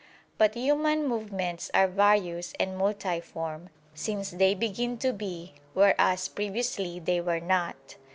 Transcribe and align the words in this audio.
But 0.39 0.55
human 0.55 1.07
movements 1.07 1.69
are 1.75 1.87
various 1.87 2.53
and 2.59 2.75
multiform, 2.75 3.69
since 3.93 4.31
they 4.31 4.55
begin 4.55 4.97
to 4.97 5.13
be, 5.13 5.53
whereas 5.75 6.27
previously 6.27 6.97
they 6.99 7.21
were 7.21 7.39
not. 7.39 7.97